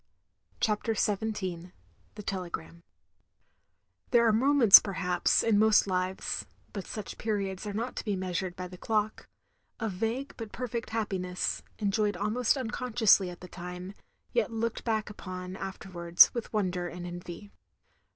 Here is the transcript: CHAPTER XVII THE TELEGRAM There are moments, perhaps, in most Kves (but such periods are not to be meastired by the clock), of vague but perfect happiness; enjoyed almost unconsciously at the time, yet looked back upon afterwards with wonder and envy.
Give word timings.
CHAPTER 0.59 0.95
XVII 0.95 1.73
THE 2.15 2.23
TELEGRAM 2.23 2.81
There 4.09 4.25
are 4.25 4.33
moments, 4.33 4.79
perhaps, 4.79 5.43
in 5.43 5.59
most 5.59 5.85
Kves 5.85 6.45
(but 6.73 6.87
such 6.87 7.19
periods 7.19 7.67
are 7.67 7.73
not 7.73 7.95
to 7.97 8.03
be 8.05 8.15
meastired 8.15 8.55
by 8.55 8.67
the 8.67 8.79
clock), 8.79 9.29
of 9.79 9.91
vague 9.91 10.33
but 10.37 10.51
perfect 10.51 10.89
happiness; 10.89 11.61
enjoyed 11.77 12.17
almost 12.17 12.57
unconsciously 12.57 13.29
at 13.29 13.41
the 13.41 13.47
time, 13.47 13.93
yet 14.33 14.51
looked 14.51 14.83
back 14.83 15.11
upon 15.11 15.55
afterwards 15.55 16.33
with 16.33 16.51
wonder 16.51 16.87
and 16.87 17.05
envy. 17.05 17.51